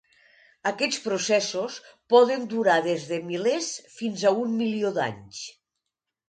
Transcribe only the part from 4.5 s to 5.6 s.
milió d'anys.